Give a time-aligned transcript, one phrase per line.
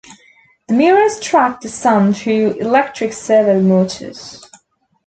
[0.67, 4.43] The mirrors track the sun through electric servo motors.